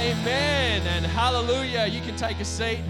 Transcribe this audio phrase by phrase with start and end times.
[0.00, 1.86] Amen and hallelujah.
[1.86, 2.80] You can take a seat.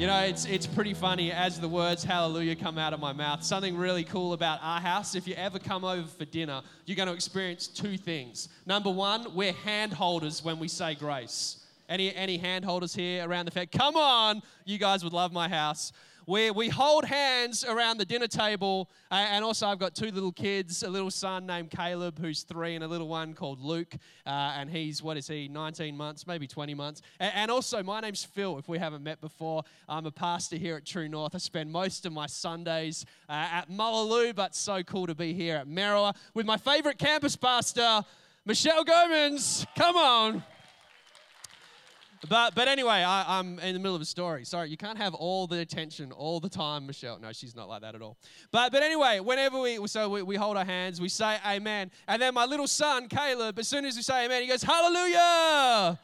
[0.00, 3.44] You know, it's, it's pretty funny as the words hallelujah come out of my mouth.
[3.44, 7.06] Something really cool about our house, if you ever come over for dinner, you're going
[7.06, 8.48] to experience two things.
[8.66, 11.64] Number one, we're hand holders when we say grace.
[11.88, 13.70] Any, any hand holders here around the fact?
[13.70, 15.92] Come on, you guys would love my house
[16.26, 18.90] where we hold hands around the dinner table.
[19.10, 22.74] Uh, and also, I've got two little kids a little son named Caleb, who's three,
[22.74, 23.94] and a little one called Luke.
[24.26, 27.02] Uh, and he's, what is he, 19 months, maybe 20 months.
[27.18, 29.62] And, and, also, my name's Phil, if we haven't met before.
[29.88, 31.34] I'm a pastor here at True North.
[31.34, 35.56] I spend most of my Sundays uh, at Mullaloo, but so cool to be here
[35.56, 38.02] at Merriwa with my favorite campus pastor,
[38.44, 39.66] Michelle Gomans.
[39.76, 40.42] Come on.
[42.28, 44.44] But, but anyway, I, am in the middle of a story.
[44.44, 47.18] Sorry, you can't have all the attention all the time, Michelle.
[47.18, 48.18] No, she's not like that at all.
[48.50, 51.90] But, but anyway, whenever we, so we, we hold our hands, we say amen.
[52.06, 55.98] And then my little son, Caleb, as soon as we say amen, he goes, hallelujah.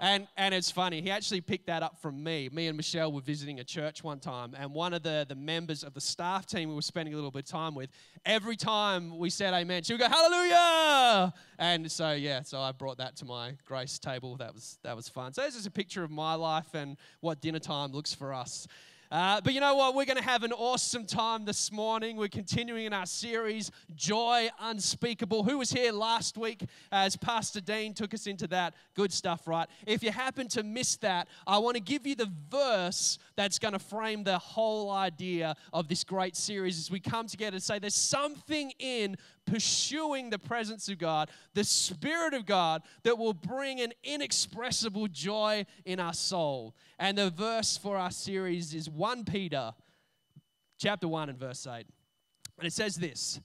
[0.00, 2.48] And, and it's funny, he actually picked that up from me.
[2.52, 5.82] Me and Michelle were visiting a church one time, and one of the, the members
[5.82, 7.90] of the staff team we were spending a little bit of time with,
[8.24, 11.34] every time we said amen, she would go, Hallelujah!
[11.58, 14.36] And so, yeah, so I brought that to my grace table.
[14.36, 15.32] That was, that was fun.
[15.32, 18.68] So, this is a picture of my life and what dinner time looks for us.
[19.10, 19.94] Uh, but you know what?
[19.94, 22.18] We're going to have an awesome time this morning.
[22.18, 25.44] We're continuing in our series, Joy Unspeakable.
[25.44, 28.74] Who was here last week as Pastor Dean took us into that?
[28.94, 29.66] Good stuff, right?
[29.86, 33.72] If you happen to miss that, I want to give you the verse that's going
[33.72, 37.78] to frame the whole idea of this great series as we come together and say
[37.78, 39.16] there's something in
[39.50, 45.64] pursuing the presence of God, the Spirit of God, that will bring an inexpressible joy
[45.84, 46.74] in our soul.
[46.98, 49.72] And the verse for our series is 1 Peter
[50.78, 51.86] chapter 1 and verse 8.
[52.58, 53.40] And it says this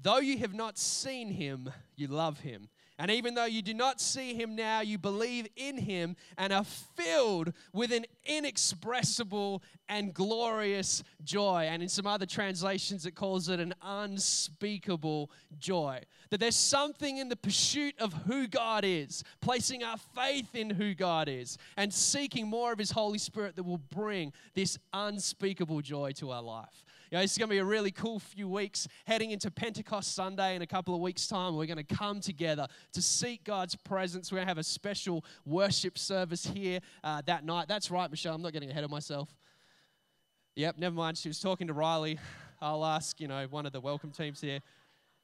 [0.00, 2.68] Though you have not seen him, you love him.
[3.02, 6.62] And even though you do not see him now, you believe in him and are
[6.62, 11.66] filled with an inexpressible and glorious joy.
[11.68, 16.02] And in some other translations, it calls it an unspeakable joy.
[16.32, 20.94] That there's something in the pursuit of who God is, placing our faith in who
[20.94, 26.12] God is, and seeking more of his Holy Spirit that will bring this unspeakable joy
[26.12, 26.84] to our life.
[27.10, 30.56] You know, it's going to be a really cool few weeks heading into Pentecost Sunday
[30.56, 31.54] in a couple of weeks' time.
[31.54, 34.32] We're going to come together to seek God's presence.
[34.32, 37.68] We're going to have a special worship service here uh, that night.
[37.68, 38.34] That's right, Michelle.
[38.34, 39.28] I'm not getting ahead of myself.
[40.56, 41.18] Yep, never mind.
[41.18, 42.18] She was talking to Riley.
[42.62, 44.60] I'll ask, you know, one of the welcome teams here.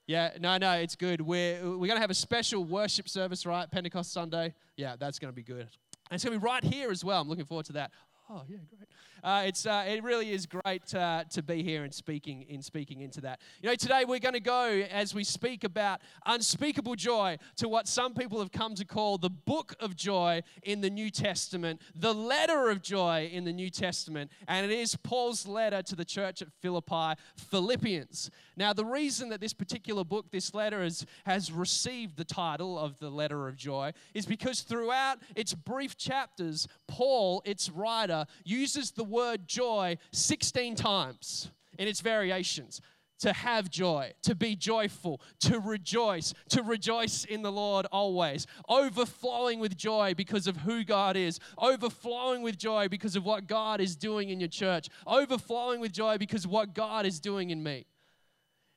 [0.09, 1.21] Yeah, no, no, it's good.
[1.21, 3.71] We're, we're going to have a special worship service, right?
[3.71, 4.55] Pentecost Sunday.
[4.75, 5.69] Yeah, that's going to be good.
[6.11, 7.21] And it's going to be right here as well.
[7.21, 7.91] I'm looking forward to that.
[8.31, 8.89] Oh, yeah, great.
[9.25, 13.01] Uh, it's, uh, it really is great uh, to be here and speaking in speaking
[13.01, 13.41] into that.
[13.63, 17.89] You know, today we're going to go as we speak about unspeakable joy to what
[17.89, 22.15] some people have come to call the book of joy in the New Testament, the
[22.15, 26.43] letter of joy in the New Testament, and it is Paul's letter to the church
[26.43, 28.31] at Philippi, Philippians.
[28.57, 32.99] Now, the reason that this particular book, this letter, has, has received the title of
[32.99, 39.05] the letter of joy is because throughout its brief chapters, Paul, its writer, uses the
[39.05, 42.81] word joy 16 times in its variations.
[43.23, 49.59] To have joy, to be joyful, to rejoice, to rejoice in the Lord always, overflowing
[49.59, 53.97] with joy because of who God is, overflowing with joy because of what God is
[53.97, 57.87] doing in your church, overflowing with joy because of what God is doing in me.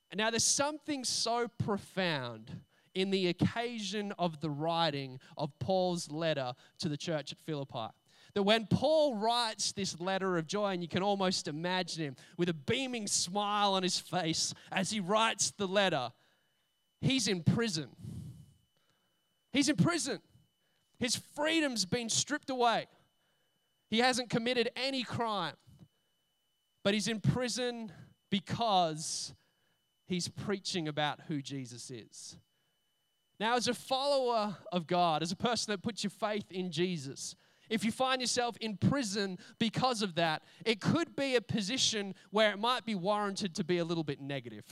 [0.09, 2.61] And now there's something so profound
[2.95, 7.89] in the occasion of the writing of Paul's letter to the church at Philippi
[8.33, 12.49] that when Paul writes this letter of joy, and you can almost imagine him with
[12.49, 16.11] a beaming smile on his face as he writes the letter,
[17.01, 17.89] he's in prison.
[19.51, 20.19] He's in prison.
[20.99, 22.87] His freedom's been stripped away.
[23.89, 25.55] He hasn't committed any crime,
[26.83, 27.91] but he's in prison
[28.29, 29.33] because
[30.07, 32.37] he's preaching about who Jesus is.
[33.39, 37.35] Now, as a follower of God, as a person that puts your faith in Jesus,
[37.71, 42.51] if you find yourself in prison because of that, it could be a position where
[42.51, 44.65] it might be warranted to be a little bit negative.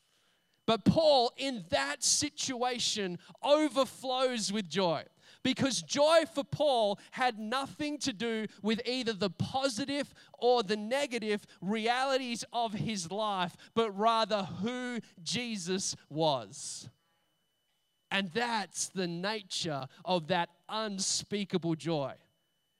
[0.66, 5.02] but Paul, in that situation, overflows with joy.
[5.42, 11.46] Because joy for Paul had nothing to do with either the positive or the negative
[11.62, 16.90] realities of his life, but rather who Jesus was.
[18.10, 22.14] And that's the nature of that unspeakable joy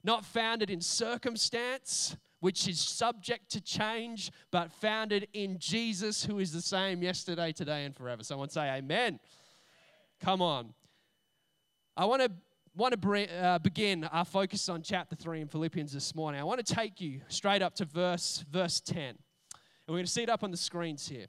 [0.07, 6.53] not founded in circumstance, which is subject to change, but founded in Jesus, who is
[6.53, 8.23] the same yesterday, today, and forever.
[8.23, 9.19] Someone say, Amen.
[10.21, 10.73] Come on.
[11.97, 12.31] I want to
[12.77, 16.41] want to bre- uh, begin our focus on chapter 3 in Philippians this morning.
[16.41, 18.99] I want to take you straight up to verse, verse 10.
[18.99, 19.17] And
[19.89, 21.27] we're going to see it up on the screens here.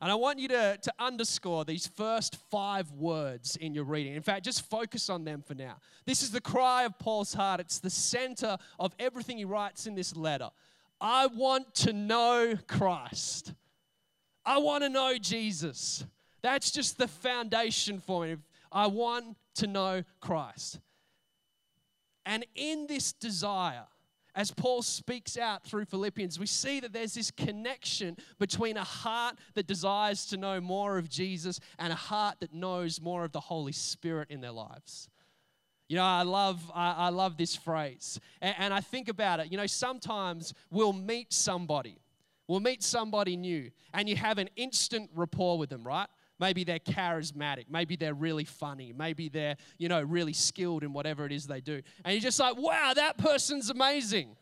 [0.00, 4.14] And I want you to, to underscore these first five words in your reading.
[4.14, 5.76] In fact, just focus on them for now.
[6.04, 9.94] This is the cry of Paul's heart, it's the center of everything he writes in
[9.94, 10.50] this letter.
[11.00, 13.54] I want to know Christ.
[14.44, 16.04] I want to know Jesus.
[16.42, 18.36] That's just the foundation for me.
[18.70, 20.78] I want to know Christ.
[22.24, 23.86] And in this desire,
[24.36, 29.36] as Paul speaks out through Philippians, we see that there's this connection between a heart
[29.54, 33.40] that desires to know more of Jesus and a heart that knows more of the
[33.40, 35.08] Holy Spirit in their lives.
[35.88, 38.20] You know, I love, I, I love this phrase.
[38.42, 39.50] And, and I think about it.
[39.50, 41.98] You know, sometimes we'll meet somebody,
[42.46, 46.08] we'll meet somebody new, and you have an instant rapport with them, right?
[46.38, 47.64] Maybe they're charismatic.
[47.70, 48.92] Maybe they're really funny.
[48.92, 51.80] Maybe they're, you know, really skilled in whatever it is they do.
[52.04, 54.36] And you're just like, wow, that person's amazing.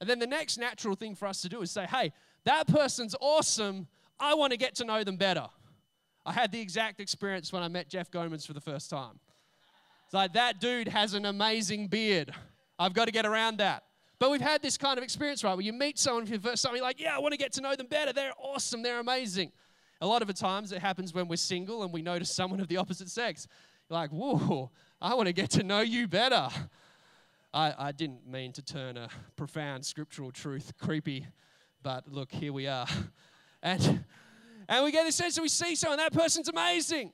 [0.00, 2.12] And then the next natural thing for us to do is say, hey,
[2.44, 3.86] that person's awesome.
[4.18, 5.46] I want to get to know them better.
[6.26, 9.20] I had the exact experience when I met Jeff Gomez for the first time.
[10.06, 12.34] It's like, that dude has an amazing beard.
[12.78, 13.84] I've got to get around that.
[14.18, 15.54] But we've had this kind of experience, right?
[15.54, 17.52] Where you meet someone for the first time, you're like, yeah, I want to get
[17.54, 18.12] to know them better.
[18.12, 18.82] They're awesome.
[18.82, 19.52] They're amazing.
[20.02, 22.66] A lot of the times it happens when we're single and we notice someone of
[22.66, 23.46] the opposite sex.
[23.88, 24.68] You're like, whoa,
[25.00, 26.48] I want to get to know you better.
[27.54, 31.24] I, I didn't mean to turn a profound scriptural truth creepy,
[31.84, 32.86] but look, here we are.
[33.62, 34.04] And,
[34.68, 37.12] and we get this sense that we see someone, that person's amazing.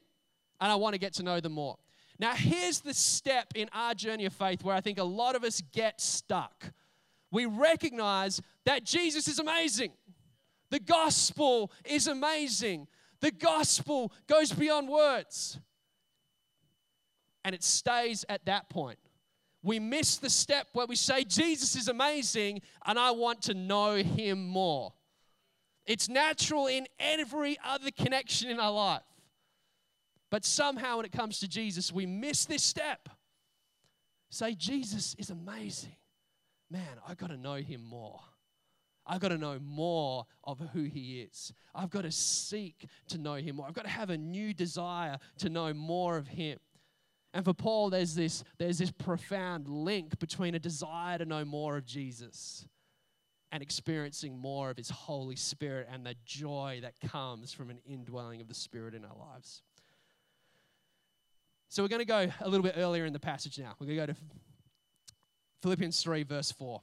[0.58, 1.76] And I want to get to know them more.
[2.18, 5.44] Now, here's the step in our journey of faith where I think a lot of
[5.44, 6.72] us get stuck.
[7.30, 9.92] We recognize that Jesus is amazing.
[10.70, 12.88] The gospel is amazing.
[13.20, 15.58] The gospel goes beyond words.
[17.44, 18.98] And it stays at that point.
[19.62, 23.96] We miss the step where we say, Jesus is amazing and I want to know
[23.96, 24.92] him more.
[25.86, 29.02] It's natural in every other connection in our life.
[30.30, 33.08] But somehow, when it comes to Jesus, we miss this step.
[34.30, 35.96] Say, Jesus is amazing.
[36.70, 38.20] Man, I got to know him more.
[39.08, 41.52] I've got to know more of who He is.
[41.74, 43.66] I've got to seek to know Him more.
[43.66, 46.58] I've got to have a new desire to know more of Him.
[47.32, 51.76] And for Paul, there's this, there's this profound link between a desire to know more
[51.78, 52.66] of Jesus
[53.50, 58.42] and experiencing more of His Holy Spirit and the joy that comes from an indwelling
[58.42, 59.62] of the Spirit in our lives.
[61.70, 63.74] So we're going to go a little bit earlier in the passage now.
[63.78, 64.18] We're going to go to
[65.62, 66.80] Philippians 3, verse 4.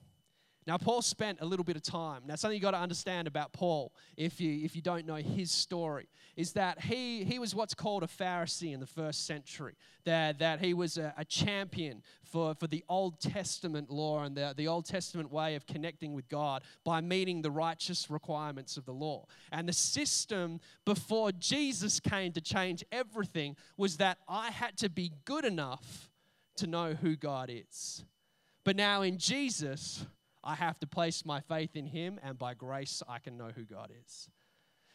[0.68, 2.24] Now, Paul spent a little bit of time.
[2.26, 5.52] Now, something you got to understand about Paul, if you, if you don't know his
[5.52, 9.76] story, is that he, he was what's called a Pharisee in the first century.
[10.06, 14.56] That, that he was a, a champion for, for the Old Testament law and the,
[14.58, 18.92] the Old Testament way of connecting with God by meeting the righteous requirements of the
[18.92, 19.28] law.
[19.52, 25.12] And the system before Jesus came to change everything was that I had to be
[25.26, 26.10] good enough
[26.58, 28.04] to know who God is.
[28.64, 30.06] But now in Jesus,
[30.46, 33.64] I have to place my faith in Him, and by grace, I can know who
[33.64, 34.30] God is.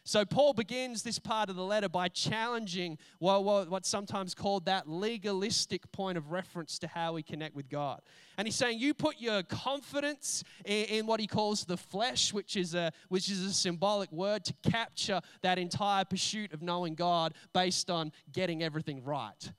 [0.03, 4.89] So, Paul begins this part of the letter by challenging what, what's sometimes called that
[4.89, 8.01] legalistic point of reference to how we connect with God.
[8.37, 12.73] And he's saying, You put your confidence in, what he calls the flesh, which is,
[12.73, 17.91] a, which is a symbolic word to capture that entire pursuit of knowing God based
[17.91, 19.51] on getting everything right.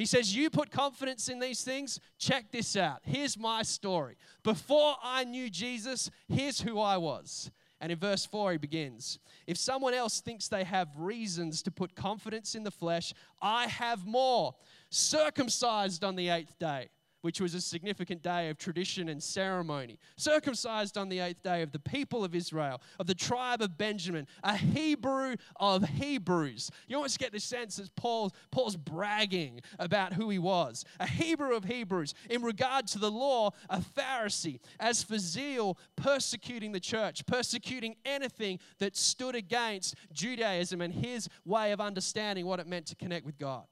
[0.00, 2.00] He says, You put confidence in these things?
[2.18, 3.00] Check this out.
[3.02, 4.16] Here's my story.
[4.42, 7.50] Before I knew Jesus, here's who I was.
[7.82, 11.94] And in verse 4, he begins If someone else thinks they have reasons to put
[11.94, 14.54] confidence in the flesh, I have more.
[14.88, 16.88] Circumcised on the eighth day
[17.22, 21.72] which was a significant day of tradition and ceremony, circumcised on the eighth day of
[21.72, 26.70] the people of Israel, of the tribe of Benjamin, a Hebrew of Hebrews.
[26.88, 30.84] You almost get the sense that Paul, Paul's bragging about who he was.
[30.98, 32.14] A Hebrew of Hebrews.
[32.28, 34.60] In regard to the law, a Pharisee.
[34.78, 41.72] As for zeal, persecuting the church, persecuting anything that stood against Judaism and his way
[41.72, 43.64] of understanding what it meant to connect with God.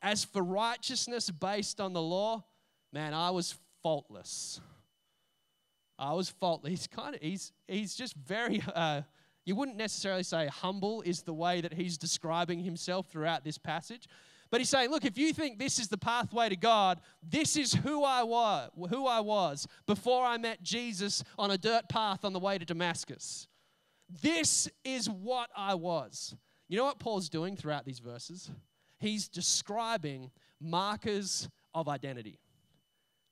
[0.00, 2.44] As for righteousness based on the law,
[2.92, 4.60] man, I was faultless.
[5.98, 6.70] I was faultless.
[6.70, 9.02] He's kind of, he's, he's just very, uh,
[9.44, 14.06] you wouldn't necessarily say humble is the way that he's describing himself throughout this passage.
[14.50, 17.74] But he's saying, look, if you think this is the pathway to God, this is
[17.74, 22.32] who I was, who I was before I met Jesus on a dirt path on
[22.32, 23.46] the way to Damascus.
[24.22, 26.34] This is what I was.
[26.68, 28.50] You know what Paul's doing throughout these verses?
[28.98, 30.30] He's describing
[30.60, 32.38] markers of identity.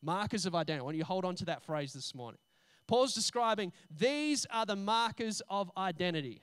[0.07, 0.81] Markers of identity.
[0.81, 2.39] I want you hold on to that phrase this morning.
[2.87, 6.41] Paul's describing these are the markers of identity.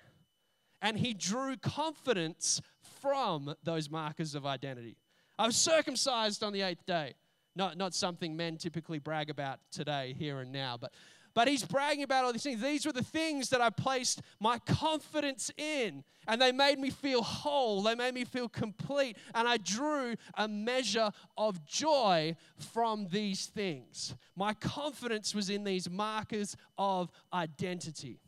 [0.81, 2.61] And he drew confidence
[3.01, 4.97] from those markers of identity.
[5.39, 7.13] I was circumcised on the eighth day.
[7.55, 10.91] Not, not something men typically brag about today, here and now, but
[11.35, 12.61] but he's bragging about all these things.
[12.61, 17.23] These were the things that I placed my confidence in, and they made me feel
[17.23, 17.81] whole.
[17.81, 19.17] They made me feel complete.
[19.33, 24.15] And I drew a measure of joy from these things.
[24.35, 28.19] My confidence was in these markers of identity.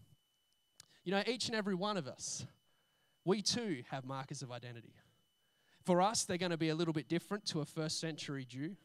[1.04, 2.46] You know, each and every one of us,
[3.24, 4.94] we too have markers of identity.
[5.84, 8.76] For us, they're going to be a little bit different to a first century Jew.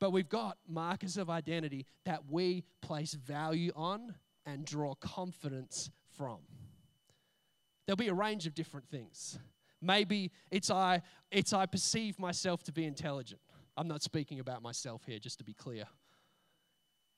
[0.00, 6.38] But we've got markers of identity that we place value on and draw confidence from.
[7.86, 9.38] There'll be a range of different things.
[9.80, 13.40] Maybe it's I, it's I perceive myself to be intelligent.
[13.76, 15.84] I'm not speaking about myself here, just to be clear.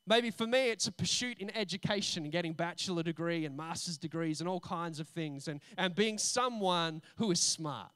[0.09, 4.41] Maybe for me, it's a pursuit in education and getting bachelor degree and master's degrees
[4.41, 7.91] and all kinds of things and, and being someone who is smart.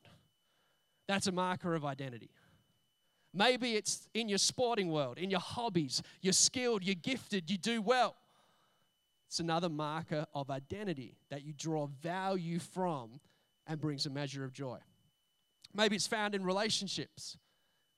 [1.07, 2.31] That's a marker of identity.
[3.33, 6.03] Maybe it's in your sporting world, in your hobbies.
[6.21, 8.17] You're skilled, you're gifted, you do well.
[9.29, 13.21] It's another marker of identity that you draw value from
[13.67, 14.79] and brings a measure of joy.
[15.73, 17.39] Maybe it's found in relationships.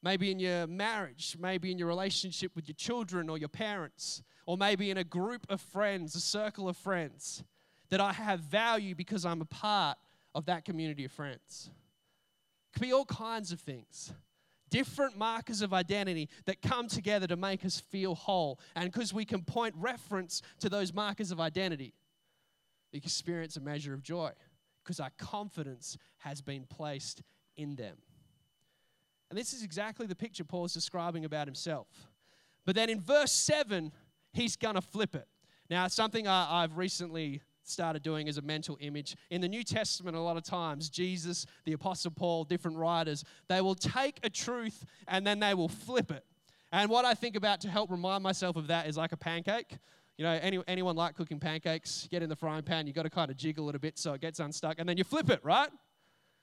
[0.03, 4.59] Maybe in your marriage, maybe in your relationship with your children or your parents, or
[4.59, 7.45] maybe in a group of friends, a circle of friends,
[7.89, 9.97] that I have value because I'm a part
[10.35, 11.71] of that community of friends.
[11.71, 14.13] It could be all kinds of things
[14.73, 18.59] different markers of identity that come together to make us feel whole.
[18.75, 21.93] And because we can point reference to those markers of identity,
[22.91, 24.33] we experience a measure of joy
[24.83, 27.23] because our confidence has been placed
[27.55, 27.97] in them.
[29.29, 31.87] And this is exactly the picture Paul is describing about himself.
[32.65, 33.93] But then in verse 7,
[34.33, 35.29] he's going to flip it.
[35.69, 39.17] Now, something I, have recently started doing as a mental image.
[39.31, 43.61] In the New Testament, a lot of times, Jesus, the Apostle Paul, different writers, they
[43.61, 46.25] will take a truth and then they will flip it.
[46.71, 49.77] And what I think about to help remind myself of that is like a pancake.
[50.17, 52.07] You know, any, anyone like cooking pancakes?
[52.11, 54.13] Get in the frying pan, you got to kind of jiggle it a bit so
[54.15, 55.71] it gets unstuck, and then you flip it, right?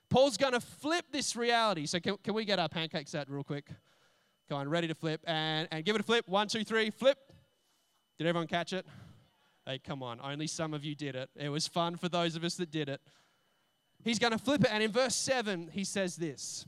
[0.08, 1.86] Paul's going to flip this reality.
[1.86, 3.68] So, can, can we get our pancakes out real quick?
[4.48, 6.28] Go on, ready to flip, and, and give it a flip.
[6.28, 7.18] One, two, three, flip.
[8.18, 8.84] Did everyone catch it?
[9.70, 10.18] Hey, come on.
[10.20, 11.30] Only some of you did it.
[11.36, 13.00] It was fun for those of us that did it.
[14.02, 14.70] He's going to flip it.
[14.72, 16.66] And in verse 7, he says this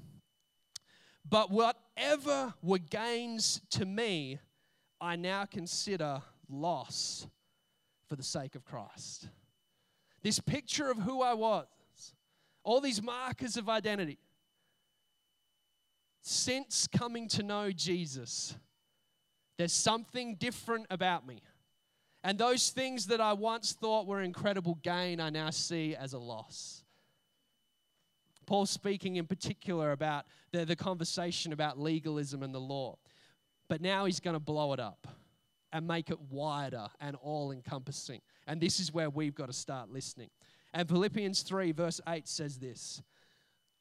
[1.28, 4.38] But whatever were gains to me,
[5.00, 7.26] I now consider loss
[8.08, 9.28] for the sake of Christ.
[10.22, 11.66] This picture of who I was,
[12.62, 14.20] all these markers of identity.
[16.20, 18.54] Since coming to know Jesus,
[19.58, 21.40] there's something different about me.
[22.24, 26.18] And those things that I once thought were incredible gain, I now see as a
[26.18, 26.84] loss.
[28.46, 32.98] Paul's speaking in particular about the, the conversation about legalism and the law.
[33.68, 35.06] But now he's going to blow it up
[35.72, 38.20] and make it wider and all encompassing.
[38.46, 40.30] And this is where we've got to start listening.
[40.74, 43.02] And Philippians 3, verse 8 says this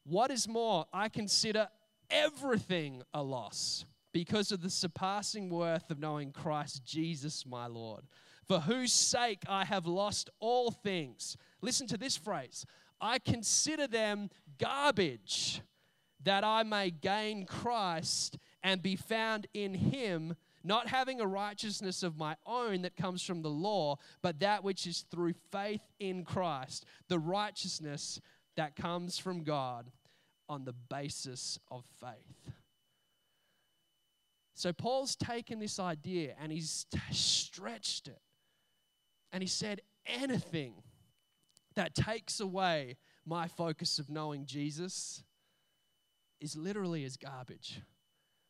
[0.03, 1.67] What is more, I consider
[2.09, 8.03] everything a loss because of the surpassing worth of knowing Christ Jesus my Lord
[8.51, 11.37] for whose sake I have lost all things.
[11.61, 12.65] Listen to this phrase
[12.99, 14.29] I consider them
[14.59, 15.61] garbage
[16.25, 22.17] that I may gain Christ and be found in him, not having a righteousness of
[22.17, 26.83] my own that comes from the law, but that which is through faith in Christ,
[27.07, 28.19] the righteousness
[28.57, 29.89] that comes from God
[30.49, 32.51] on the basis of faith.
[34.55, 38.19] So Paul's taken this idea and he's stretched it
[39.31, 40.83] and he said, anything
[41.75, 45.23] that takes away my focus of knowing Jesus
[46.39, 47.81] is literally as garbage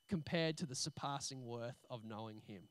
[0.09, 2.63] compared to the surpassing worth of knowing him.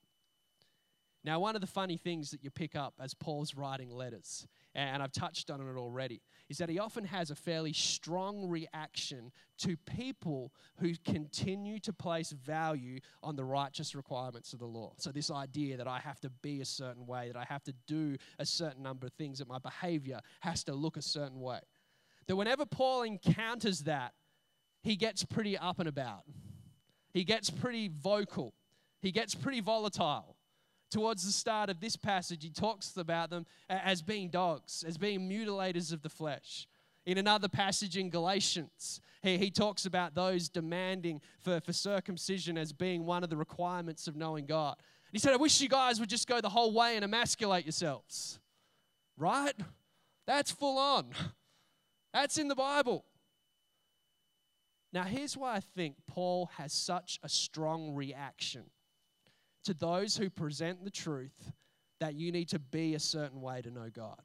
[1.23, 5.03] Now, one of the funny things that you pick up as Paul's writing letters, and
[5.03, 9.77] I've touched on it already, is that he often has a fairly strong reaction to
[9.77, 14.93] people who continue to place value on the righteous requirements of the law.
[14.99, 17.75] So, this idea that I have to be a certain way, that I have to
[17.87, 21.61] do a certain number of things, that my behavior has to look a certain way.
[22.27, 24.13] That whenever Paul encounters that,
[24.83, 26.23] he gets pretty up and about.
[27.13, 28.55] He gets pretty vocal.
[29.03, 30.37] He gets pretty volatile
[30.91, 35.29] towards the start of this passage, he talks about them as being dogs, as being
[35.29, 36.67] mutilators of the flesh.
[37.07, 42.73] In another passage in Galatians, he, he talks about those demanding for, for circumcision as
[42.73, 44.77] being one of the requirements of knowing God.
[44.79, 47.65] And he said, I wish you guys would just go the whole way and emasculate
[47.65, 48.39] yourselves.
[49.17, 49.55] Right?
[50.27, 51.11] That's full on.
[52.13, 53.05] That's in the Bible.
[54.93, 58.65] Now, here's why I think Paul has such a strong reaction
[59.65, 61.53] to those who present the truth
[62.01, 64.21] that you need to be a certain way to know God.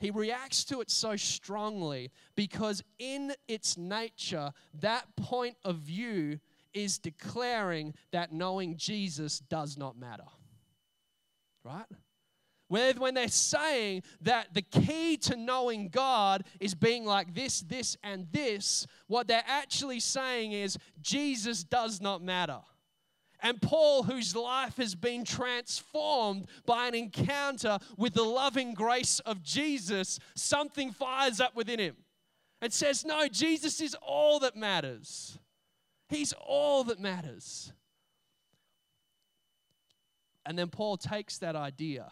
[0.00, 6.40] He reacts to it so strongly because, in its nature, that point of view
[6.74, 10.26] is declaring that knowing Jesus does not matter.
[11.64, 11.86] Right?
[12.66, 18.26] When they're saying that the key to knowing God is being like this, this, and
[18.32, 22.60] this, what they're actually saying is Jesus does not matter.
[23.42, 29.42] And Paul, whose life has been transformed by an encounter with the loving grace of
[29.42, 31.96] Jesus, something fires up within him
[32.60, 35.38] and says, No, Jesus is all that matters.
[36.08, 37.72] He's all that matters.
[40.46, 42.10] And then Paul takes that idea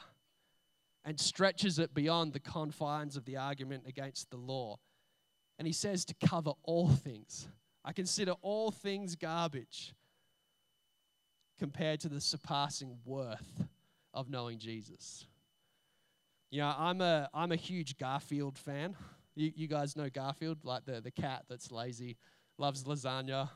[1.04, 4.78] and stretches it beyond the confines of the argument against the law.
[5.58, 7.48] And he says to cover all things.
[7.84, 9.94] I consider all things garbage
[11.60, 13.68] compared to the surpassing worth
[14.14, 15.26] of knowing Jesus.
[16.50, 18.96] You know, I'm a, I'm a huge Garfield fan.
[19.36, 22.16] You, you guys know Garfield, like the, the cat that's lazy,
[22.56, 23.50] loves lasagna,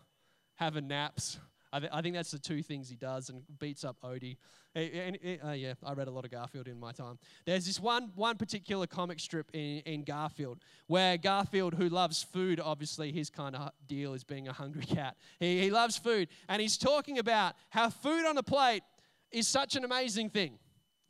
[0.56, 1.38] having naps.
[1.74, 4.36] I, th- I think that's the two things he does and beats up Odie.
[4.76, 7.18] And, uh, yeah, I read a lot of Garfield in my time.
[7.44, 12.60] There's this one, one particular comic strip in, in Garfield where Garfield, who loves food,
[12.60, 15.16] obviously his kind of deal is being a hungry cat.
[15.40, 16.28] He, he loves food.
[16.48, 18.84] And he's talking about how food on a plate
[19.32, 20.60] is such an amazing thing.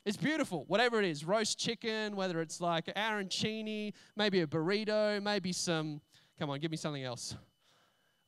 [0.03, 5.51] It's beautiful, whatever it is roast chicken, whether it's like arancini, maybe a burrito, maybe
[5.51, 6.01] some,
[6.39, 7.35] come on, give me something else.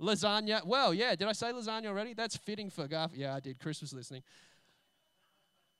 [0.02, 0.66] Lasagna.
[0.66, 2.14] Well, yeah, did I say lasagna already?
[2.14, 3.20] That's fitting for Garfield.
[3.20, 3.60] Yeah, I did.
[3.60, 4.24] Chris was listening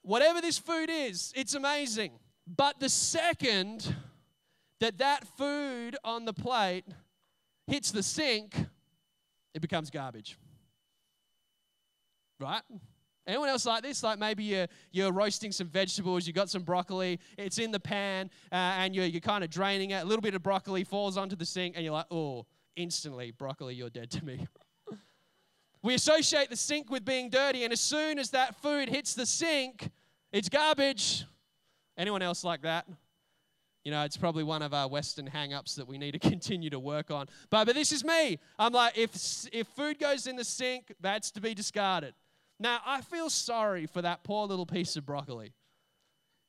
[0.08, 2.12] whatever this food is, it's amazing.
[2.48, 3.94] But the second
[4.80, 6.86] that that food on the plate
[7.68, 8.56] hits the sink,
[9.54, 10.38] it becomes garbage.
[12.40, 12.62] Right?
[13.26, 14.02] Anyone else like this?
[14.02, 18.30] Like maybe you're, you're roasting some vegetables, you got some broccoli, it's in the pan,
[18.52, 20.04] uh, and you're, you're kind of draining it.
[20.04, 22.46] A little bit of broccoli falls onto the sink, and you're like, oh,
[22.78, 24.48] instantly, broccoli, you're dead to me.
[25.84, 29.26] we associate the sink with being dirty, and as soon as that food hits the
[29.26, 29.90] sink,
[30.32, 31.26] it's garbage.
[31.98, 32.88] Anyone else like that?
[33.84, 36.80] You know, it's probably one of our Western hang-ups that we need to continue to
[36.80, 37.28] work on.
[37.50, 38.40] But, but this is me.
[38.60, 39.12] I'm like, if,
[39.52, 42.14] if food goes in the sink, that's to be discarded.
[42.60, 45.54] Now, I feel sorry for that poor little piece of broccoli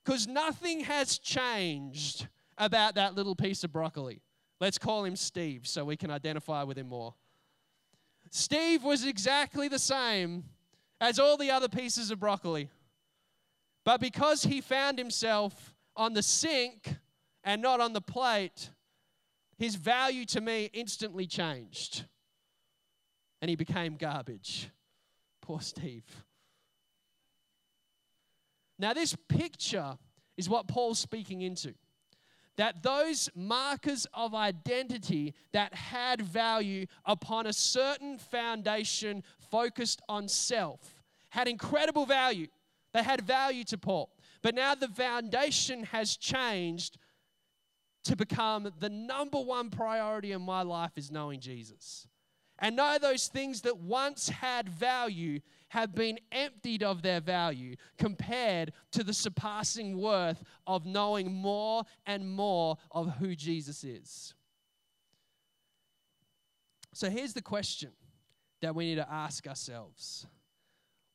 [0.05, 4.23] because nothing has changed about that little piece of broccoli.
[4.61, 7.15] Let's call him Steve so we can identify with him more.
[8.31, 10.45] Steve was exactly the same
[11.01, 12.69] as all the other pieces of broccoli.
[13.85, 16.97] But because he found himself on the sink
[17.45, 18.71] and not on the plate,
[19.57, 22.05] his value to me instantly changed.
[23.41, 24.71] And he became garbage.
[25.41, 26.05] Poor Steve.
[28.79, 29.97] Now, this picture
[30.37, 31.75] is what Paul's speaking into.
[32.59, 40.81] That those markers of identity that had value upon a certain foundation focused on self
[41.31, 42.49] had incredible value.
[42.93, 44.11] They had value to Paul.
[44.43, 46.99] But now the foundation has changed
[48.05, 52.07] to become the number one priority in my life is knowing Jesus.
[52.59, 58.73] And know those things that once had value have been emptied of their value compared
[58.93, 64.35] to the surpassing worth of knowing more and more of who Jesus is.
[66.95, 67.91] So here's the question
[68.61, 70.27] that we need to ask ourselves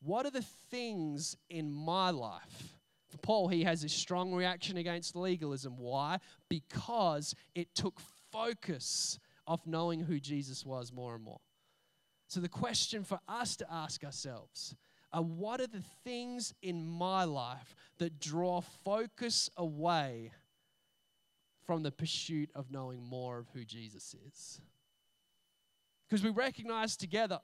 [0.02, 2.78] what are the things in my life?
[3.10, 5.78] For Paul, he has a strong reaction against legalism.
[5.78, 6.20] Why?
[6.50, 11.39] Because it took focus off knowing who Jesus was more and more.
[12.34, 14.76] So, the question for us to ask ourselves
[15.12, 20.32] are what are the things in my life that draw focus away
[21.67, 24.60] from the pursuit of knowing more of who Jesus is?
[26.10, 27.39] Because we recognize together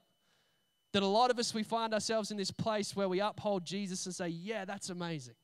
[0.93, 4.08] that a lot of us, we find ourselves in this place where we uphold Jesus
[4.08, 5.36] and say, Yeah, that's amazing.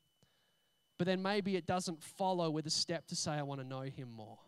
[0.98, 3.82] But then maybe it doesn't follow with a step to say, I want to know
[3.82, 4.40] him more.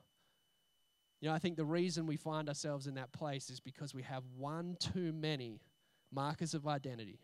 [1.20, 4.04] You know, I think the reason we find ourselves in that place is because we
[4.04, 5.62] have one too many
[6.12, 7.20] markers of identity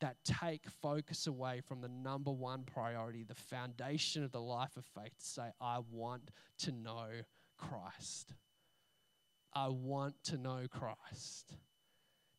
[0.00, 4.84] that take focus away from the number one priority, the foundation of the life of
[4.84, 7.06] faith, to say, I want to know
[7.56, 8.34] Christ.
[9.54, 11.54] I want to know Christ.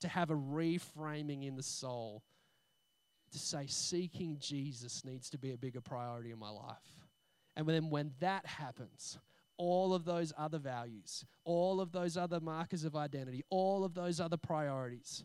[0.02, 2.24] To have a reframing in the soul,
[3.32, 7.08] to say, seeking Jesus needs to be a bigger priority in my life.
[7.56, 9.18] And then when that happens,
[9.58, 14.20] all of those other values, all of those other markers of identity, all of those
[14.20, 15.24] other priorities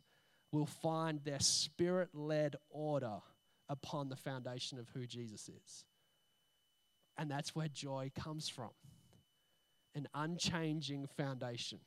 [0.53, 3.19] will find their spirit led order
[3.69, 5.85] upon the foundation of who Jesus is.
[7.17, 8.71] And that's where joy comes from
[9.95, 11.81] an unchanging foundation,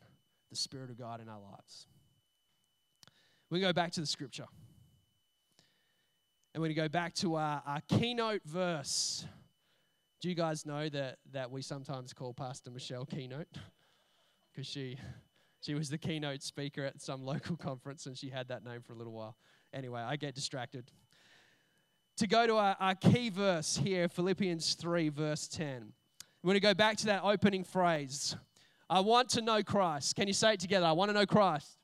[0.50, 1.88] the Spirit of God in our lives.
[3.50, 4.48] We go back to the scripture.
[6.54, 9.26] And we're going to go back to our, our keynote verse.
[10.22, 13.48] Do you guys know that, that we sometimes call Pastor Michelle Keynote?
[14.54, 14.98] Because she,
[15.62, 18.92] she was the keynote speaker at some local conference and she had that name for
[18.92, 19.38] a little while.
[19.74, 20.92] Anyway, I get distracted.
[22.18, 25.94] To go to our, our key verse here, Philippians 3, verse 10.
[26.44, 28.36] We're going to go back to that opening phrase.
[28.90, 30.18] I want to know Christ.
[30.18, 30.86] Can you say it together?
[30.86, 31.78] I want to know Christ.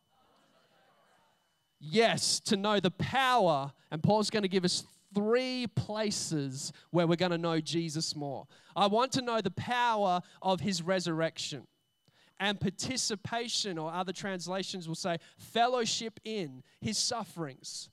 [1.80, 3.72] Yes, to know the power.
[3.92, 8.48] And Paul's going to give us three places where we're going to know Jesus more.
[8.76, 11.68] I want to know the power of his resurrection
[12.40, 17.90] and participation, or other translations will say fellowship in his sufferings,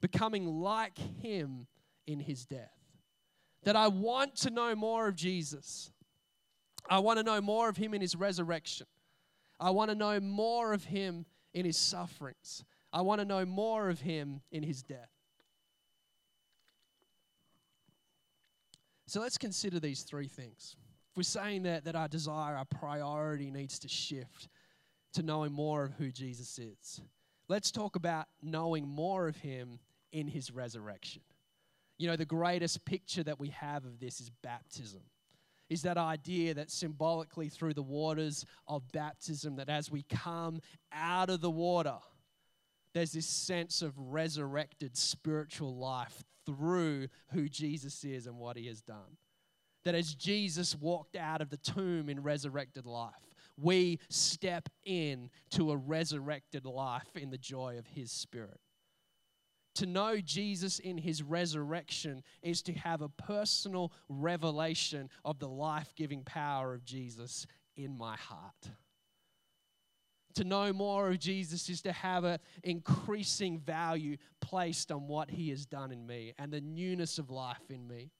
[0.00, 1.66] becoming like him
[2.06, 2.72] in his death.
[3.62, 5.92] That I want to know more of Jesus.
[6.90, 8.86] I want to know more of him in his resurrection.
[9.60, 11.24] I want to know more of him
[11.54, 12.64] in his sufferings.
[12.92, 15.13] I want to know more of him in his death.
[19.14, 20.74] So let's consider these three things.
[21.12, 24.48] If we're saying that, that our desire, our priority needs to shift
[25.12, 27.00] to knowing more of who Jesus is,
[27.46, 29.78] let's talk about knowing more of him
[30.10, 31.22] in his resurrection.
[31.96, 35.02] You know, the greatest picture that we have of this is baptism.
[35.70, 40.60] Is that idea that symbolically through the waters of baptism, that as we come
[40.92, 41.98] out of the water,
[42.94, 48.80] there's this sense of resurrected spiritual life through who Jesus is and what he has
[48.80, 49.18] done.
[49.84, 53.12] That as Jesus walked out of the tomb in resurrected life,
[53.60, 58.60] we step in to a resurrected life in the joy of his spirit.
[59.76, 65.92] To know Jesus in his resurrection is to have a personal revelation of the life
[65.96, 68.70] giving power of Jesus in my heart
[70.34, 75.50] to know more of Jesus is to have an increasing value placed on what he
[75.50, 78.10] has done in me and the newness of life in me.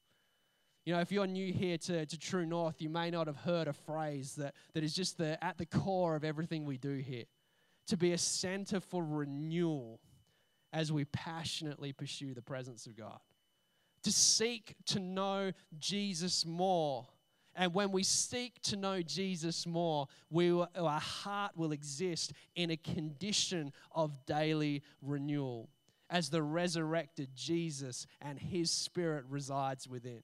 [0.85, 3.67] You know, if you're new here to, to True North, you may not have heard
[3.67, 7.25] a phrase that, that is just the, at the core of everything we do here
[7.87, 9.99] to be a center for renewal
[10.73, 13.19] as we passionately pursue the presence of God.
[14.03, 17.07] To seek to know Jesus more
[17.55, 22.69] and when we seek to know Jesus more, we will, our heart will exist in
[22.69, 25.69] a condition of daily renewal
[26.09, 30.21] as the resurrected Jesus and his spirit resides within.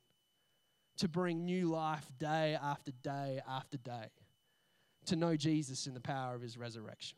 [0.98, 4.12] To bring new life day after day after day.
[5.06, 7.18] To know Jesus in the power of his resurrection.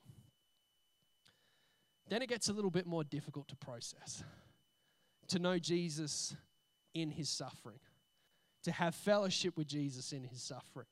[2.08, 4.24] Then it gets a little bit more difficult to process.
[5.30, 6.36] To know Jesus
[6.94, 7.80] in his suffering
[8.64, 10.88] to have fellowship with Jesus in his suffering.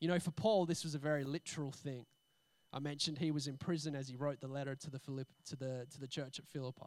[0.00, 2.06] You know, for Paul, this was a very literal thing.
[2.72, 5.56] I mentioned he was in prison as he wrote the letter to the, Philipp, to
[5.56, 6.86] the, to the church at Philippi.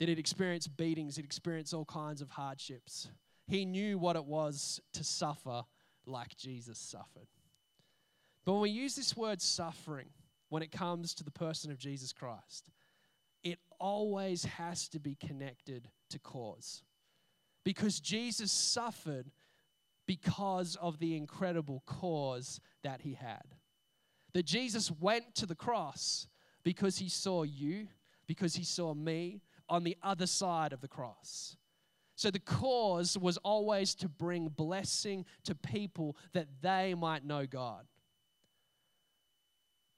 [0.00, 3.08] That he'd experienced beatings, he'd experienced all kinds of hardships.
[3.46, 5.62] He knew what it was to suffer
[6.06, 7.28] like Jesus suffered.
[8.44, 10.08] But when we use this word suffering,
[10.48, 12.70] when it comes to the person of Jesus Christ,
[13.42, 16.82] it always has to be connected to cause
[17.68, 19.30] because Jesus suffered
[20.06, 23.44] because of the incredible cause that he had.
[24.32, 26.28] That Jesus went to the cross
[26.64, 27.88] because he saw you,
[28.26, 31.58] because he saw me on the other side of the cross.
[32.14, 37.84] So the cause was always to bring blessing to people that they might know God.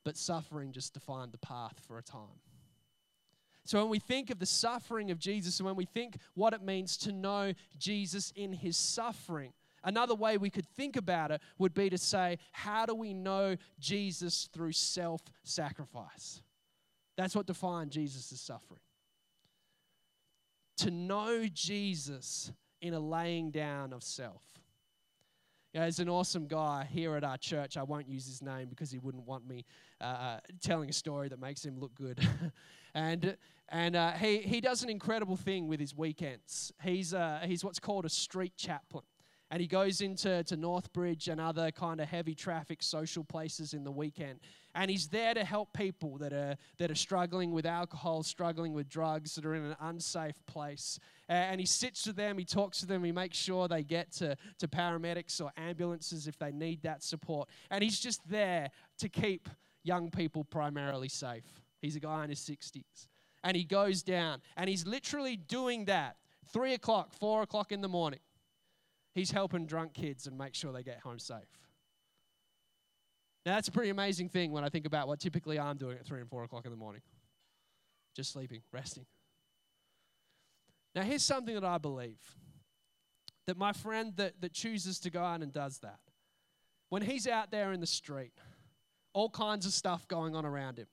[0.05, 2.41] But suffering just defined the path for a time.
[3.71, 6.61] So when we think of the suffering of Jesus and when we think what it
[6.61, 9.53] means to know Jesus in his suffering,
[9.85, 13.57] another way we could think about it would be to say, how do we know
[13.79, 16.43] Jesus through self sacrifice?
[17.17, 18.81] That's what defined Jesus' suffering.
[20.79, 24.43] To know Jesus in a laying down of self.
[25.75, 27.77] Know, there's an awesome guy here at our church.
[27.77, 29.65] I won't use his name because he wouldn't want me
[30.01, 32.19] uh, uh telling a story that makes him look good.
[32.95, 33.37] and
[33.73, 36.73] and uh, he, he does an incredible thing with his weekends.
[36.83, 39.05] He's, uh, he's what's called a street chaplain
[39.51, 43.83] and he goes into to Northbridge and other kind of heavy traffic social places in
[43.83, 44.39] the weekend.
[44.77, 48.89] And he's there to help people that are that are struggling with alcohol, struggling with
[48.89, 51.01] drugs, that are in an unsafe place.
[51.29, 54.37] And he sits with them, he talks to them, he makes sure they get to,
[54.59, 57.49] to paramedics or ambulances if they need that support.
[57.71, 59.49] And he's just there to keep
[59.83, 61.61] young people primarily safe.
[61.81, 63.09] He's a guy in his 60s.
[63.43, 66.17] And he goes down and he's literally doing that
[66.53, 68.21] three o'clock, four o'clock in the morning
[69.15, 71.41] He's helping drunk kids and make sure they get home safe.
[73.45, 76.07] Now, that's a pretty amazing thing when I think about what typically I'm doing at
[76.07, 77.03] 3 and 4 o'clock in the morning.
[78.15, 79.07] Just sleeping, resting.
[80.95, 82.19] Now, here's something that I believe
[83.47, 86.01] that my friend that, that chooses to go out and does that,
[86.89, 88.35] when he's out there in the street,
[89.13, 90.87] all kinds of stuff going on around him,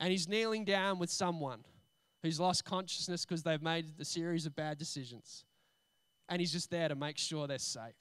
[0.00, 1.60] and he's kneeling down with someone
[2.22, 5.44] who's lost consciousness because they've made a series of bad decisions
[6.28, 7.94] and he's just there to make sure they're safe.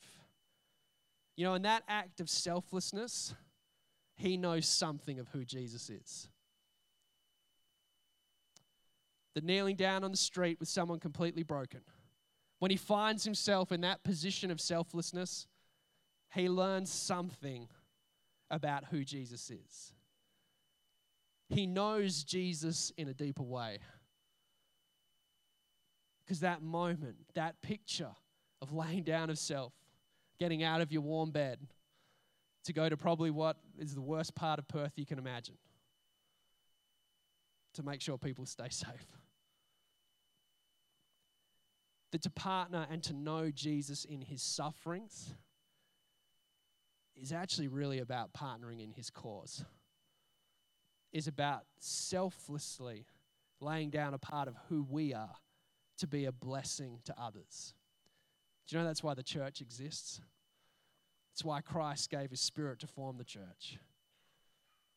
[1.35, 3.33] You know, in that act of selflessness,
[4.15, 6.27] he knows something of who Jesus is.
[9.35, 11.81] The kneeling down on the street with someone completely broken.
[12.59, 15.45] When he finds himself in that position of selflessness,
[16.33, 17.67] he learns something
[18.49, 19.93] about who Jesus is.
[21.49, 23.79] He knows Jesus in a deeper way.
[26.25, 28.11] Because that moment, that picture
[28.61, 29.73] of laying down of self,
[30.39, 31.59] getting out of your warm bed
[32.65, 35.55] to go to probably what is the worst part of Perth you can imagine
[37.75, 39.07] to make sure people stay safe.
[42.11, 45.33] That to partner and to know Jesus in his sufferings
[47.15, 49.63] is actually really about partnering in his cause.
[51.13, 53.05] Is about selflessly
[53.59, 55.35] laying down a part of who we are
[55.97, 57.73] to be a blessing to others.
[58.67, 60.21] Do you know that's why the church exists?
[61.33, 63.77] It's why Christ gave his spirit to form the church.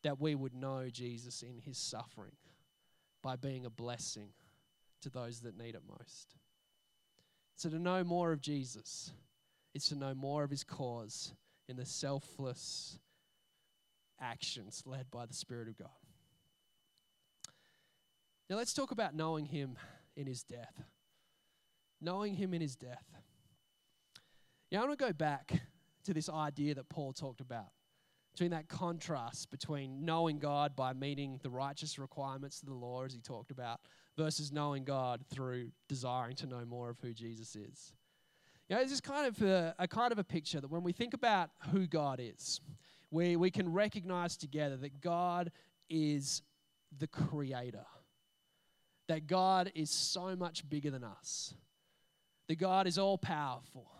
[0.03, 2.35] That we would know Jesus in his suffering
[3.21, 4.29] by being a blessing
[5.01, 6.35] to those that need it most.
[7.55, 9.11] So, to know more of Jesus
[9.73, 11.33] is to know more of his cause
[11.69, 12.97] in the selfless
[14.19, 15.89] actions led by the Spirit of God.
[18.51, 19.77] Now, let's talk about knowing him
[20.17, 20.83] in his death.
[22.01, 23.05] Knowing him in his death.
[24.69, 25.53] Yeah, I want to go back
[26.03, 27.69] to this idea that Paul talked about
[28.33, 33.13] between that contrast between knowing God by meeting the righteous requirements of the law, as
[33.13, 33.79] he talked about,
[34.17, 37.93] versus knowing God through desiring to know more of who Jesus is.
[38.67, 40.91] You know, this is kind of a, a kind of a picture that when we
[40.91, 42.59] think about who God is,
[43.11, 45.53] we, we can recognize together that God
[45.89, 46.41] is
[46.97, 47.85] the creator
[49.11, 51.53] that God is so much bigger than us,
[52.47, 53.91] that God is all powerful,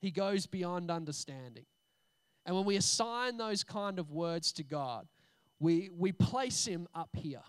[0.00, 1.66] He goes beyond understanding.
[2.44, 5.06] And when we assign those kind of words to God,
[5.60, 7.44] we, we place Him up here.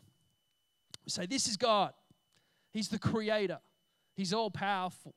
[1.03, 1.93] We say, This is God.
[2.71, 3.61] He's the creator,
[4.15, 5.15] He's all powerful.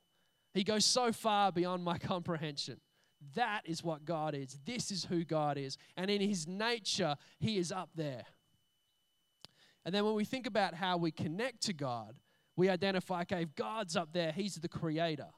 [0.54, 2.80] He goes so far beyond my comprehension.
[3.34, 4.58] That is what God is.
[4.64, 5.76] This is who God is.
[5.98, 8.24] And in His nature, He is up there.
[9.84, 12.14] And then when we think about how we connect to God,
[12.56, 15.28] we identify, okay, if God's up there, He's the creator.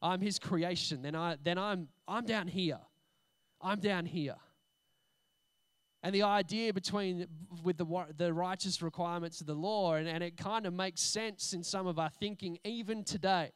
[0.00, 1.02] I'm His creation.
[1.02, 2.78] Then, I, then I'm, I'm down here.
[3.60, 4.36] I'm down here.
[6.02, 7.26] And the idea between
[7.64, 11.52] with the, the righteous requirements of the law, and, and it kind of makes sense
[11.52, 13.50] in some of our thinking even today.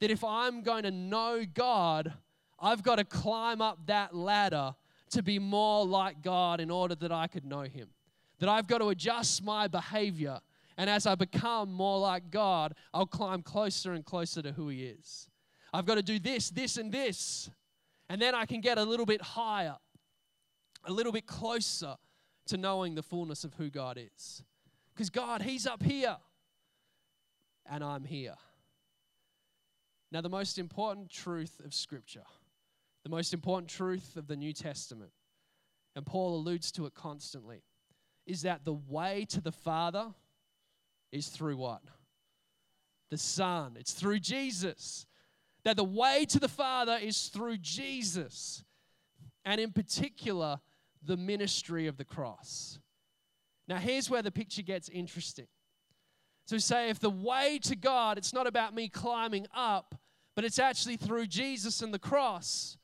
[0.00, 2.12] That if I'm going to know God,
[2.60, 4.74] I've got to climb up that ladder
[5.10, 7.88] to be more like God in order that I could know Him
[8.44, 10.38] that I've got to adjust my behavior.
[10.76, 14.84] And as I become more like God, I'll climb closer and closer to who He
[14.84, 15.30] is.
[15.72, 17.48] I've got to do this, this, and this.
[18.10, 19.76] And then I can get a little bit higher,
[20.84, 21.96] a little bit closer
[22.48, 24.42] to knowing the fullness of who God is.
[24.94, 26.18] Because God, He's up here,
[27.64, 28.36] and I'm here.
[30.12, 32.24] Now, the most important truth of Scripture,
[33.04, 35.12] the most important truth of the New Testament,
[35.96, 37.62] and Paul alludes to it constantly
[38.26, 40.06] is that the way to the Father
[41.12, 41.82] is through what?
[43.10, 43.76] The Son.
[43.78, 45.06] It's through Jesus.
[45.64, 48.64] That the way to the Father is through Jesus.
[49.44, 50.60] And in particular,
[51.02, 52.78] the ministry of the cross.
[53.68, 55.46] Now, here's where the picture gets interesting.
[56.46, 59.94] So, say if the way to God, it's not about me climbing up,
[60.36, 62.76] but it's actually through Jesus and the cross,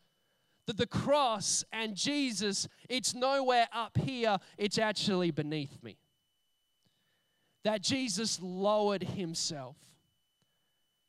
[0.70, 5.98] that the cross and Jesus, it's nowhere up here, it's actually beneath me.
[7.64, 9.74] That Jesus lowered himself.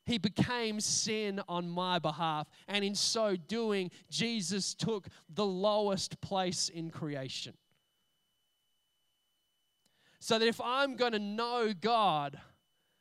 [0.08, 6.68] He became sin on my behalf, and in so doing, Jesus took the lowest place
[6.68, 7.54] in creation.
[10.20, 12.40] So that if I'm going to know God,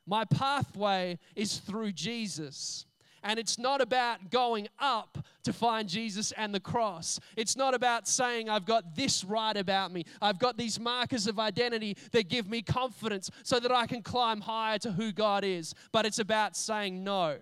[0.06, 2.84] my pathway is through Jesus.
[3.22, 7.20] And it's not about going up to find Jesus and the cross.
[7.36, 10.04] It's not about saying, I've got this right about me.
[10.22, 14.40] I've got these markers of identity that give me confidence so that I can climb
[14.40, 15.74] higher to who God is.
[15.92, 17.38] But it's about saying, no.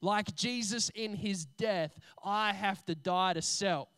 [0.00, 3.88] Like Jesus in his death, I have to die to self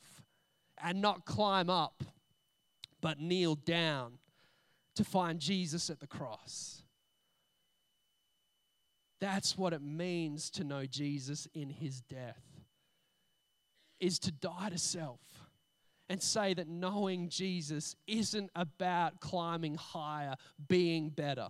[0.83, 2.03] and not climb up,
[3.01, 4.19] but kneel down
[4.97, 6.80] to find Jesus at the cross.
[9.21, 12.43] That's what it means to know Jesus in his death.
[14.01, 15.21] Is to die to self
[16.09, 20.37] and say that knowing Jesus isn't about climbing higher,
[20.69, 21.49] being better.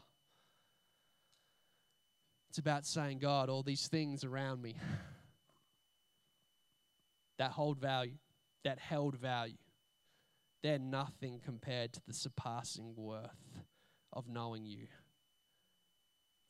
[2.51, 4.75] It's about saying, God, all these things around me
[7.39, 8.19] that hold value,
[8.65, 9.57] that held value,
[10.63, 13.31] they're nothing compared to the surpassing worth
[14.13, 14.89] of knowing you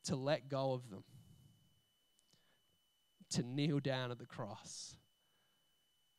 [0.04, 1.04] to let go of them,
[3.30, 4.96] to kneel down at the cross,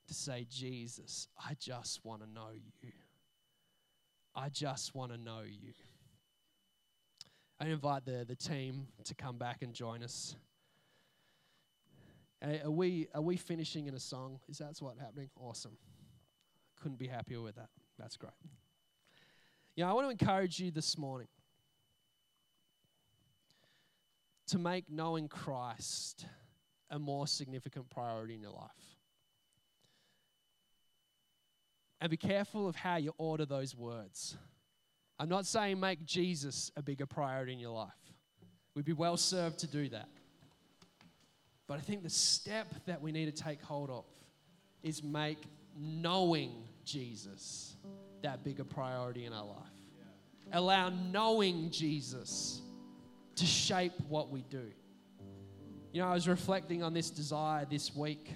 [0.07, 2.49] to say, Jesus, I just want to know
[2.81, 2.91] you.
[4.35, 5.73] I just want to know you.
[7.59, 10.35] I invite the, the team to come back and join us.
[12.41, 14.39] Are we, are we finishing in a song?
[14.49, 15.29] Is that what's happening?
[15.39, 15.77] Awesome.
[16.81, 17.69] Couldn't be happier with that.
[17.99, 18.33] That's great.
[19.75, 21.27] Yeah, I want to encourage you this morning
[24.51, 26.25] to make knowing Christ
[26.89, 28.69] a more significant priority in your life.
[32.01, 34.35] And be careful of how you order those words.
[35.17, 37.91] I'm not saying make Jesus a bigger priority in your life.
[38.75, 40.09] We'd be well served to do that.
[41.67, 44.05] But I think the step that we need to take hold of
[44.83, 45.45] is make
[45.77, 46.51] knowing
[46.83, 47.77] Jesus
[48.21, 49.57] that bigger priority in our life.
[50.51, 52.61] Allow knowing Jesus
[53.35, 54.71] to shape what we do.
[55.91, 58.33] You know, I was reflecting on this desire this week,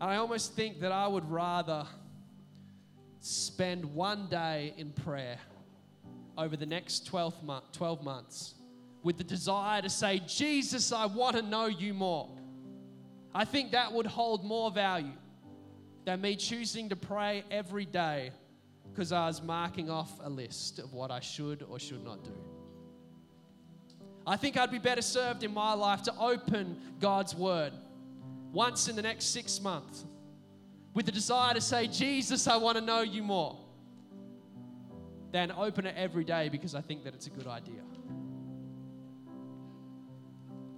[0.00, 1.86] and I almost think that I would rather
[3.20, 5.38] spend one day in prayer
[6.36, 8.54] over the next 12, month, 12 months
[9.02, 12.28] with the desire to say, Jesus, I want to know you more.
[13.34, 15.12] I think that would hold more value
[16.04, 18.30] than me choosing to pray every day
[18.90, 22.32] because I was marking off a list of what I should or should not do.
[24.28, 27.72] I think I'd be better served in my life to open God's word
[28.52, 30.04] once in the next six months
[30.92, 33.56] with the desire to say, Jesus, I want to know you more,
[35.30, 37.80] than open it every day because I think that it's a good idea.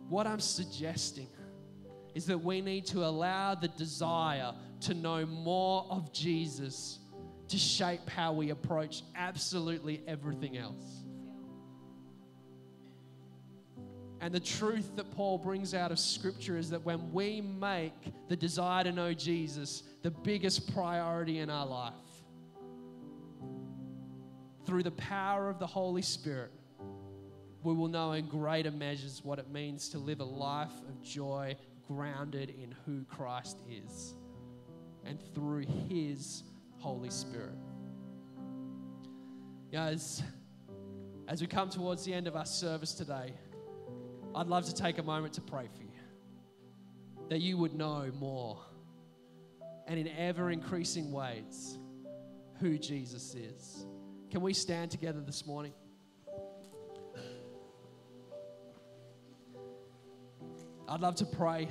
[0.08, 1.28] What I'm suggesting
[2.14, 6.98] is that we need to allow the desire to know more of Jesus
[7.48, 10.99] to shape how we approach absolutely everything else.
[14.20, 17.94] And the truth that Paul brings out of Scripture is that when we make
[18.28, 21.94] the desire to know Jesus the biggest priority in our life,
[24.66, 26.52] through the power of the Holy Spirit,
[27.62, 31.56] we will know in greater measures what it means to live a life of joy
[31.88, 34.14] grounded in who Christ is
[35.04, 36.44] and through His
[36.78, 37.56] Holy Spirit.
[39.72, 40.22] Guys,
[41.26, 43.32] as we come towards the end of our service today,
[44.34, 45.88] I'd love to take a moment to pray for you
[47.28, 48.58] that you would know more
[49.86, 51.78] and in ever increasing ways
[52.60, 53.86] who Jesus is.
[54.30, 55.72] Can we stand together this morning?
[60.88, 61.68] I'd love to pray.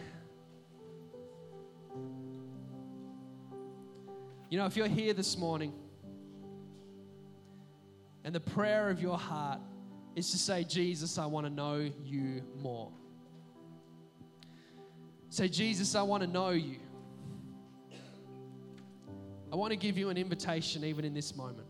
[4.49, 5.73] You know, if you're here this morning
[8.23, 9.59] and the prayer of your heart
[10.19, 12.91] is to say, Jesus, I want to know you more.
[15.29, 16.75] Say, Jesus, I want to know you.
[19.51, 21.67] I want to give you an invitation even in this moment.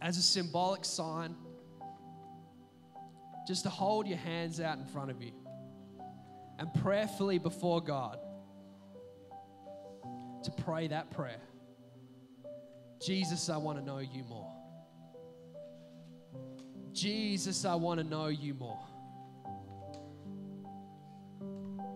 [0.00, 1.36] As a symbolic sign,
[3.46, 5.32] just to hold your hands out in front of you
[6.58, 8.18] and prayerfully before God
[10.42, 11.40] to pray that prayer.
[13.00, 14.53] Jesus, I want to know you more.
[16.94, 18.78] Jesus, I want to know you more.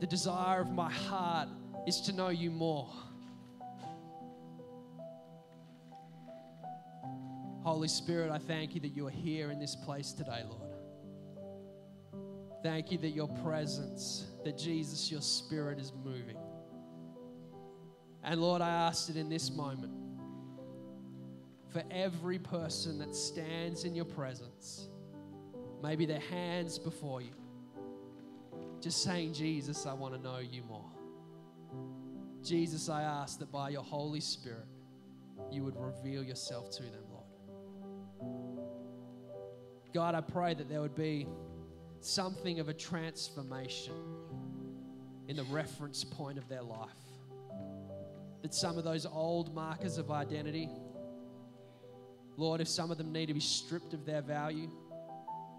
[0.00, 1.48] The desire of my heart
[1.86, 2.90] is to know you more.
[7.62, 10.74] Holy Spirit, I thank you that you are here in this place today, Lord.
[12.62, 16.38] Thank you that your presence, that Jesus, your spirit is moving.
[18.24, 19.92] And Lord, I ask it in this moment,
[21.78, 24.88] for every person that stands in your presence,
[25.80, 27.30] maybe their hands before you,
[28.80, 30.90] just saying, Jesus, I want to know you more.
[32.42, 34.66] Jesus, I ask that by your Holy Spirit,
[35.52, 37.26] you would reveal yourself to them, Lord.
[39.94, 41.28] God, I pray that there would be
[42.00, 43.94] something of a transformation
[45.28, 46.88] in the reference point of their life.
[48.42, 50.68] That some of those old markers of identity,
[52.38, 54.70] Lord, if some of them need to be stripped of their value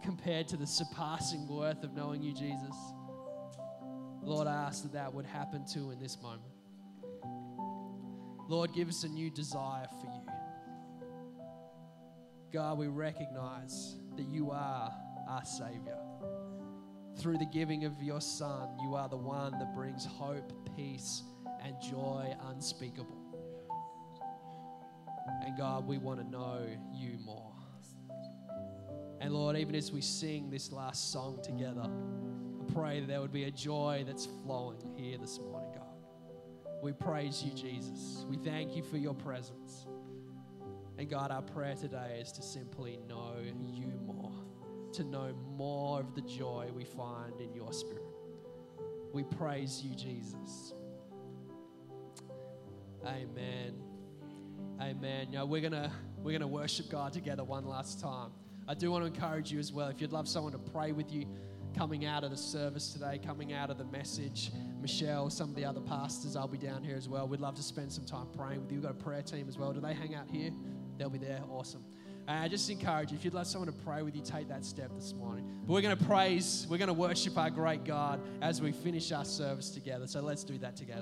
[0.02, 2.74] compared to the surpassing worth of knowing you, Jesus,
[4.22, 6.54] Lord, I ask that that would happen too in this moment.
[8.48, 10.22] Lord, give us a new desire for you.
[12.54, 14.90] God, we recognize that you are
[15.28, 15.98] our Savior.
[17.18, 21.24] Through the giving of your Son, you are the one that brings hope, peace,
[21.62, 23.19] and joy unspeakable.
[25.46, 27.54] And God, we want to know you more.
[29.22, 33.34] And Lord, even as we sing this last song together, I pray that there would
[33.34, 35.86] be a joy that's flowing here this morning, God.
[36.82, 38.26] We praise you, Jesus.
[38.30, 39.86] We thank you for your presence.
[40.98, 44.32] And God, our prayer today is to simply know you more,
[44.94, 48.04] to know more of the joy we find in your spirit.
[49.14, 50.74] We praise you, Jesus.
[53.06, 53.89] Amen.
[54.82, 55.28] Amen.
[55.32, 55.92] You we're gonna
[56.24, 58.32] we're gonna worship God together one last time.
[58.68, 59.88] I do want to encourage you as well.
[59.88, 61.26] If you'd love someone to pray with you
[61.76, 64.52] coming out of the service today, coming out of the message,
[64.82, 67.28] Michelle, some of the other pastors, I'll be down here as well.
[67.28, 68.78] We'd love to spend some time praying with you.
[68.78, 69.74] We've got a prayer team as well.
[69.74, 70.52] Do they hang out here?
[70.98, 71.42] They'll be there.
[71.50, 71.84] Awesome.
[72.28, 74.64] I uh, just encourage you, if you'd love someone to pray with you, take that
[74.64, 75.50] step this morning.
[75.66, 79.12] But we're going to praise, we're going to worship our great God as we finish
[79.12, 80.06] our service together.
[80.06, 80.98] So let's do that together.